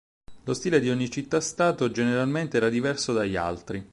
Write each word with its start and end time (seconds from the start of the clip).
Lo 0.45 0.55
stile 0.55 0.79
di 0.79 0.89
ogni 0.89 1.11
città-stato, 1.11 1.91
generalmente 1.91 2.57
era 2.57 2.69
diverso 2.69 3.13
dagli 3.13 3.35
altri. 3.35 3.87